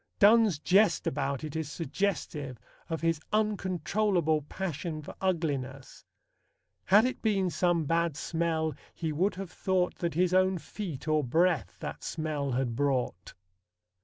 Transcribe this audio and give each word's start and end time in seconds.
Donne's 0.17 0.57
jest 0.57 1.05
about 1.05 1.43
it 1.43 1.55
is 1.55 1.71
suggestive 1.71 2.57
of 2.89 3.01
his 3.01 3.21
uncontrollable 3.31 4.41
passion 4.41 5.03
for 5.03 5.13
ugliness: 5.21 6.03
Had 6.85 7.05
it 7.05 7.21
been 7.21 7.51
some 7.51 7.85
bad 7.85 8.17
smell, 8.17 8.73
he 8.95 9.11
would 9.11 9.35
have 9.35 9.51
thought 9.51 9.99
That 9.99 10.15
his 10.15 10.33
own 10.33 10.57
feet, 10.57 11.07
or 11.07 11.23
breath, 11.23 11.77
that 11.81 12.03
smell 12.03 12.53
had 12.53 12.75
brought. 12.75 13.35